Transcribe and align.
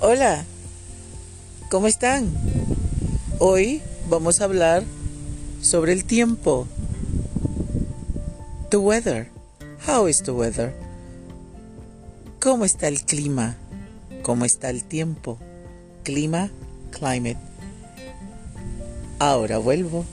Hola, 0.00 0.44
¿cómo 1.70 1.88
están? 1.88 2.30
Hoy 3.40 3.82
vamos 4.08 4.40
a 4.40 4.44
hablar 4.44 4.84
sobre 5.60 5.92
el 5.92 6.04
tiempo. 6.04 6.68
The 8.70 8.76
weather. 8.76 9.28
How 9.88 10.06
is 10.06 10.22
the 10.22 10.30
weather? 10.30 10.72
¿Cómo 12.40 12.64
está 12.64 12.86
el 12.86 13.02
clima? 13.02 13.56
¿Cómo 14.22 14.44
está 14.44 14.70
el 14.70 14.84
tiempo? 14.84 15.36
Clima, 16.04 16.48
climate. 16.92 17.40
Ahora 19.18 19.58
vuelvo. 19.58 20.04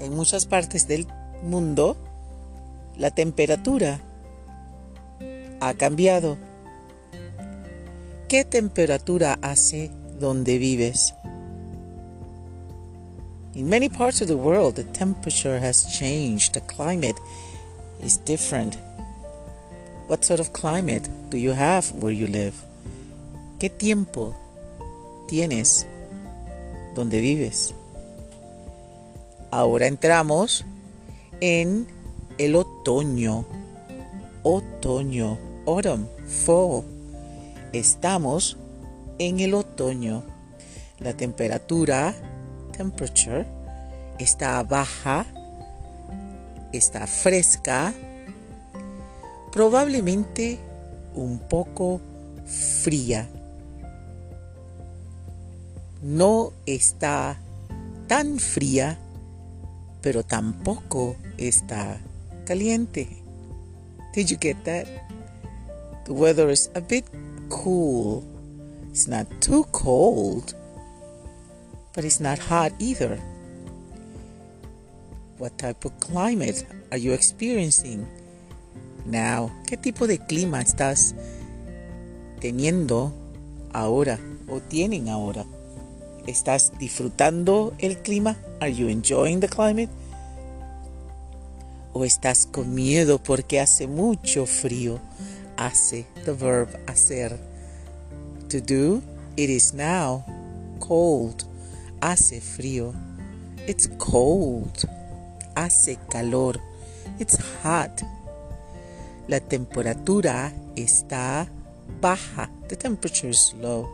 En 0.00 0.14
muchas 0.14 0.44
partes 0.44 0.86
del 0.86 1.06
mundo, 1.42 1.96
la 2.96 3.10
temperatura 3.10 4.00
ha 5.60 5.74
cambiado. 5.74 6.38
¿Qué 8.28 8.44
temperatura 8.44 9.38
hace 9.42 9.90
donde 10.18 10.58
vives? 10.58 11.14
In 13.54 13.68
many 13.68 13.88
parts 13.90 14.22
of 14.22 14.28
the 14.28 14.36
world, 14.36 14.76
the 14.76 14.84
temperature 14.84 15.58
has 15.58 15.84
changed. 15.98 16.54
The 16.54 16.62
climate 16.62 17.16
is 18.02 18.16
different. 18.24 18.78
What 20.08 20.24
sort 20.24 20.40
of 20.40 20.52
climate 20.52 21.08
do 21.28 21.36
you 21.36 21.52
have 21.52 21.92
where 21.92 22.12
you 22.12 22.26
live? 22.26 22.54
¿Qué 23.58 23.68
tiempo 23.68 24.34
tienes 25.28 25.86
donde 26.94 27.20
vives? 27.20 27.74
Ahora 29.50 29.86
entramos 29.86 30.64
en 31.40 31.86
el 32.38 32.56
otoño. 32.56 33.44
Otoño. 34.42 35.38
Autumn. 35.66 36.08
Fall. 36.26 36.84
Estamos 37.72 38.56
en 39.18 39.40
el 39.40 39.54
otoño. 39.54 40.22
La 40.98 41.14
temperatura, 41.14 42.14
temperature, 42.76 43.46
está 44.18 44.62
baja, 44.62 45.26
está 46.72 47.06
fresca, 47.06 47.92
probablemente 49.50 50.58
un 51.14 51.38
poco 51.38 52.00
fría. 52.46 53.28
No 56.02 56.52
está 56.66 57.38
tan 58.06 58.38
fría, 58.38 58.98
pero 60.00 60.24
tampoco 60.24 61.16
está 61.36 61.98
caliente. 62.44 63.22
Did 64.14 64.30
you 64.30 64.36
get 64.36 64.64
that? 64.64 64.86
The 66.04 66.12
weather 66.12 66.50
is 66.50 66.70
a 66.74 66.80
bit 66.80 67.04
cool. 67.48 68.24
It's 68.90 69.08
not 69.08 69.26
too 69.40 69.64
cold, 69.72 70.54
but 71.94 72.04
it's 72.04 72.20
not 72.20 72.38
hot 72.38 72.72
either. 72.78 73.18
What 75.38 75.56
type 75.58 75.84
of 75.84 75.98
climate 75.98 76.66
are 76.90 76.98
you 76.98 77.12
experiencing 77.14 78.06
now? 79.06 79.50
¿Qué 79.66 79.76
tipo 79.76 80.06
de 80.06 80.18
clima 80.18 80.60
estás 80.60 81.14
teniendo 82.40 83.12
ahora 83.72 84.18
o 84.48 84.60
tienen 84.60 85.08
ahora? 85.08 85.46
¿Estás 86.26 86.72
disfrutando 86.78 87.72
el 87.78 87.96
clima? 88.02 88.36
Are 88.60 88.72
you 88.72 88.88
enjoying 88.88 89.40
the 89.40 89.48
climate? 89.48 89.88
¿O 91.94 92.04
estás 92.04 92.46
con 92.46 92.74
miedo 92.74 93.22
porque 93.22 93.60
hace 93.60 93.86
mucho 93.86 94.46
frío? 94.46 94.98
Hace, 95.56 96.06
the 96.24 96.32
verb 96.32 96.68
hacer. 96.86 97.38
To 98.48 98.60
do, 98.60 99.02
it 99.36 99.50
is 99.50 99.74
now. 99.74 100.24
Cold, 100.80 101.44
hace 102.00 102.40
frío. 102.40 102.94
It's 103.66 103.88
cold, 103.98 104.88
hace 105.54 105.98
calor. 106.10 106.58
It's 107.18 107.38
hot. 107.62 108.02
La 109.28 109.40
temperatura 109.40 110.52
está 110.76 111.46
baja. 112.00 112.50
The 112.68 112.76
temperature 112.76 113.30
is 113.30 113.54
low. 113.60 113.88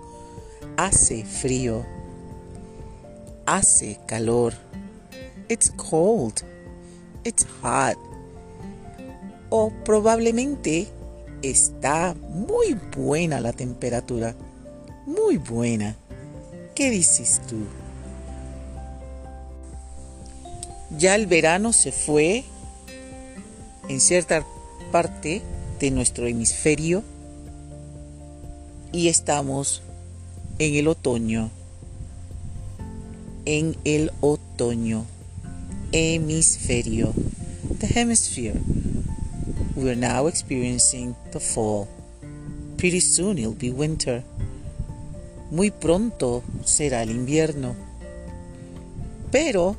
Hace 0.76 1.24
frío. 1.24 1.84
Hace 3.46 3.98
calor. 4.06 4.54
It's 5.48 5.70
cold. 5.76 6.44
It's 7.24 7.46
hot. 7.62 7.96
O 9.50 9.70
probablemente 9.84 10.88
está 11.42 12.14
muy 12.14 12.74
buena 12.96 13.40
la 13.40 13.52
temperatura. 13.52 14.34
Muy 15.06 15.36
buena. 15.36 15.96
¿Qué 16.74 16.90
dices 16.90 17.40
tú? 17.48 17.56
Ya 20.96 21.14
el 21.14 21.26
verano 21.26 21.72
se 21.72 21.92
fue 21.92 22.44
en 23.88 24.00
cierta 24.00 24.44
parte 24.90 25.42
de 25.80 25.90
nuestro 25.90 26.26
hemisferio 26.26 27.02
y 28.92 29.08
estamos 29.08 29.82
en 30.58 30.74
el 30.74 30.88
otoño. 30.88 31.50
En 33.44 33.76
el 33.84 34.12
otoño. 34.20 35.04
Hemisferio. 35.90 37.14
The 37.80 37.86
hemisphere. 37.86 38.60
We 39.74 39.88
are 39.88 39.96
now 39.96 40.26
experiencing 40.26 41.16
the 41.32 41.40
fall. 41.40 41.88
Pretty 42.76 43.00
soon 43.00 43.38
it'll 43.38 43.54
be 43.54 43.70
winter. 43.70 44.22
Muy 45.50 45.70
pronto 45.70 46.42
será 46.62 47.02
el 47.02 47.10
invierno. 47.10 47.74
Pero 49.30 49.76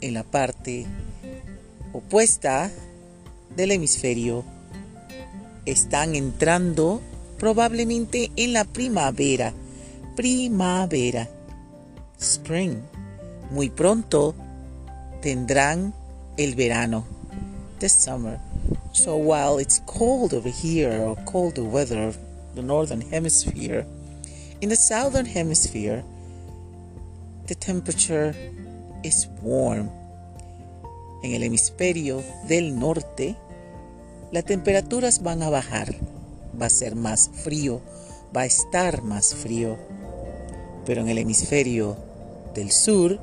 en 0.00 0.14
la 0.14 0.24
parte 0.24 0.86
opuesta 1.92 2.72
del 3.54 3.70
hemisferio 3.70 4.44
están 5.66 6.16
entrando 6.16 7.00
probablemente 7.38 8.32
en 8.34 8.54
la 8.54 8.64
primavera. 8.64 9.52
Primavera. 10.16 11.28
Spring. 12.18 12.78
Muy 13.52 13.70
pronto 13.70 14.34
tendrán 15.24 15.94
el 16.36 16.54
verano. 16.54 17.06
The 17.80 17.88
summer. 17.88 18.38
So 18.92 19.16
while 19.16 19.58
it's 19.58 19.80
cold 19.86 20.34
over 20.34 20.50
here 20.50 21.00
or 21.00 21.16
colder 21.24 21.64
weather, 21.64 22.12
the 22.54 22.62
northern 22.62 23.00
hemisphere, 23.00 23.86
in 24.60 24.68
the 24.68 24.76
southern 24.76 25.24
hemisphere, 25.24 26.04
the 27.46 27.54
temperature 27.54 28.34
is 29.02 29.26
warm. 29.40 29.88
En 31.22 31.32
el 31.32 31.42
hemisferio 31.42 32.22
del 32.46 32.78
norte, 32.78 33.34
las 34.30 34.44
temperaturas 34.44 35.22
van 35.22 35.42
a 35.42 35.48
bajar. 35.48 35.94
Va 36.60 36.66
a 36.66 36.70
ser 36.70 36.96
más 36.96 37.30
frío, 37.32 37.80
va 38.36 38.42
a 38.42 38.46
estar 38.46 39.02
más 39.02 39.34
frío. 39.34 39.78
Pero 40.84 41.00
en 41.00 41.08
el 41.08 41.16
hemisferio 41.16 41.96
del 42.54 42.70
sur, 42.70 43.18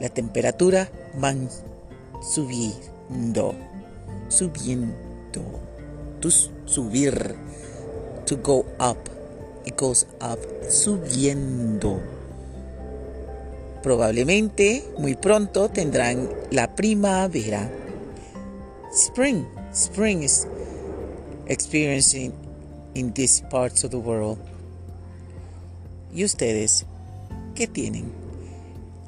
la 0.00 0.08
temperatura 0.08 0.88
va 1.22 1.34
subiendo, 2.20 3.54
subiendo, 4.28 5.42
to 6.20 6.30
subir, 6.66 7.34
to 8.26 8.36
go 8.36 8.66
up, 8.80 8.98
it 9.64 9.76
goes 9.76 10.06
up, 10.20 10.38
subiendo. 10.68 12.00
Probablemente 13.82 14.84
muy 14.98 15.14
pronto 15.14 15.68
tendrán 15.68 16.28
la 16.50 16.74
primavera. 16.74 17.70
Spring, 18.92 19.46
spring 19.72 20.22
is 20.22 20.46
experiencing 21.46 22.32
in 22.94 23.12
these 23.12 23.42
parts 23.50 23.84
of 23.84 23.90
the 23.90 23.98
world. 23.98 24.38
¿Y 26.12 26.24
ustedes 26.24 26.86
qué 27.54 27.66
tienen? 27.66 28.25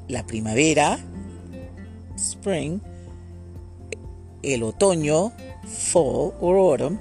La 0.09 0.25
primavera, 0.25 0.97
spring, 2.17 2.81
el 4.41 4.63
otoño, 4.63 5.31
fall 5.67 6.33
or 6.41 6.57
autumn, 6.57 6.99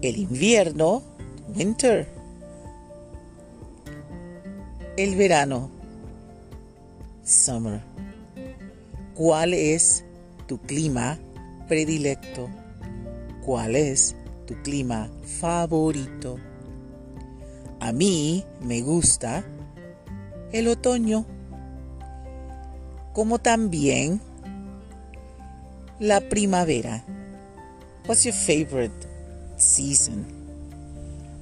el 0.00 0.16
invierno, 0.16 1.02
winter, 1.54 2.08
el 4.96 5.16
verano, 5.16 5.70
summer. 7.22 7.82
¿Cuál 9.14 9.52
es 9.52 10.02
tu 10.46 10.58
clima 10.58 11.18
predilecto? 11.68 12.48
¿Cuál 13.44 13.76
es 13.76 14.16
tu 14.46 14.54
clima 14.62 15.10
favorito? 15.40 16.38
A 17.80 17.92
mí 17.92 18.46
me 18.62 18.80
gusta 18.80 19.44
el 20.52 20.68
otoño, 20.68 21.26
como 23.14 23.38
también 23.38 24.20
La 26.00 26.20
primavera. 26.20 27.04
What's 28.06 28.26
your 28.26 28.34
favorite 28.34 29.06
season? 29.56 30.26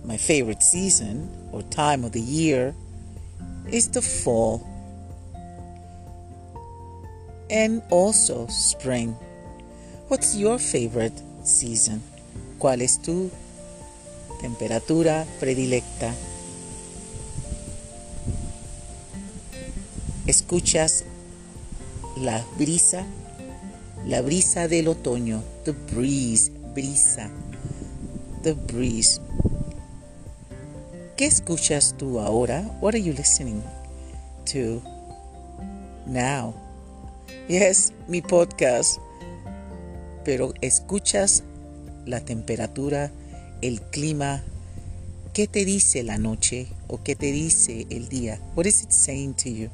My 0.04 0.18
favorite 0.18 0.62
season 0.62 1.28
or 1.52 1.62
time 1.62 2.04
of 2.04 2.12
the 2.12 2.20
year 2.20 2.74
is 3.70 3.88
the 3.88 4.02
fall 4.02 4.60
and 7.50 7.82
also 7.90 8.46
spring. 8.48 9.16
What's 10.08 10.36
your 10.36 10.58
favorite 10.58 11.18
season? 11.44 12.02
¿Cuál 12.58 12.82
es 12.82 13.00
tu 13.00 13.30
temperatura 14.42 15.26
predilecta? 15.40 16.14
¿Escuchas 20.26 21.04
la 22.16 22.44
brisa? 22.58 23.04
La 24.06 24.20
brisa 24.20 24.68
del 24.68 24.88
otoño. 24.88 25.42
The 25.64 25.72
breeze. 25.72 26.50
Brisa. 26.74 27.30
The 28.42 28.54
breeze. 28.54 29.20
¿Qué 31.16 31.26
escuchas 31.26 31.94
tú 31.96 32.18
ahora? 32.18 32.62
What 32.80 32.94
are 32.94 33.02
you 33.02 33.12
listening 33.12 33.62
to 34.52 34.82
now? 36.06 36.54
Yes, 37.48 37.92
mi 38.08 38.22
podcast. 38.22 38.98
Pero 40.24 40.52
escuchas 40.60 41.44
la 42.06 42.20
temperatura, 42.20 43.12
el 43.60 43.80
clima. 43.82 44.42
¿Qué 45.32 45.46
te 45.46 45.64
dice 45.64 46.02
la 46.02 46.18
noche 46.18 46.66
o 46.88 47.02
qué 47.02 47.14
te 47.14 47.32
dice 47.32 47.86
el 47.90 48.08
día? 48.08 48.40
What 48.56 48.66
is 48.66 48.82
it 48.82 48.90
saying 48.90 49.34
to 49.34 49.48
you? 49.48 49.70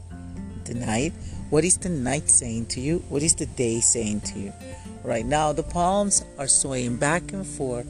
The 0.64 0.74
night. 0.74 1.14
What 1.50 1.64
is 1.64 1.78
the 1.78 1.88
night 1.88 2.28
saying 2.28 2.66
to 2.76 2.80
you? 2.80 3.02
What 3.08 3.22
is 3.22 3.34
the 3.34 3.46
day 3.46 3.80
saying 3.80 4.20
to 4.32 4.38
you? 4.38 4.52
Right 5.02 5.24
now 5.24 5.54
the 5.54 5.62
palms 5.62 6.22
are 6.38 6.46
swaying 6.46 6.96
back 6.96 7.32
and 7.32 7.46
forth. 7.46 7.86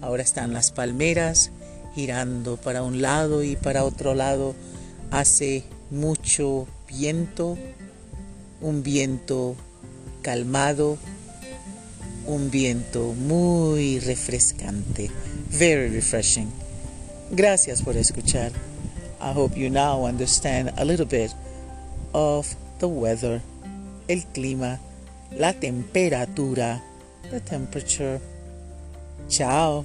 Ahora 0.00 0.22
están 0.22 0.54
las 0.54 0.70
palmeras 0.70 1.50
girando 1.94 2.56
para 2.56 2.82
un 2.82 3.02
lado 3.02 3.44
y 3.44 3.56
para 3.56 3.84
otro 3.84 4.14
lado. 4.14 4.54
Hace 5.10 5.62
mucho 5.90 6.68
viento, 6.88 7.58
un 8.62 8.82
viento 8.82 9.56
calmado, 10.22 10.96
un 12.26 12.50
viento 12.50 13.12
muy 13.12 13.98
refrescante. 13.98 15.10
Very 15.50 15.90
refreshing. 15.90 16.50
Gracias 17.30 17.82
por 17.82 17.98
escuchar. 17.98 18.52
I 19.20 19.32
hope 19.34 19.54
you 19.54 19.68
now 19.68 20.06
understand 20.06 20.72
a 20.78 20.84
little 20.86 21.04
bit 21.04 21.34
of 22.14 22.56
the 22.80 22.88
weather, 22.88 23.40
el 24.08 24.24
clima, 24.32 24.80
la 25.30 25.52
temperatura, 25.52 26.82
the 27.30 27.40
temperature. 27.40 28.20
Ciao. 29.28 29.84